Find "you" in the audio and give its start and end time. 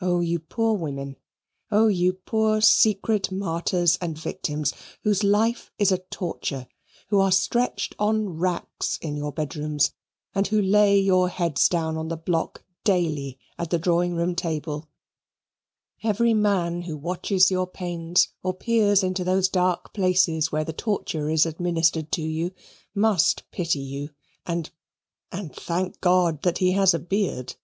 0.20-0.38, 1.88-2.12, 22.22-22.52, 23.80-24.10